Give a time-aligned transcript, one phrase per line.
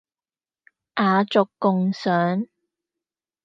[0.95, 2.47] 雅俗共賞